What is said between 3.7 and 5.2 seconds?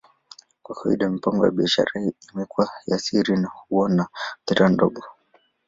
na hadhira ndogo.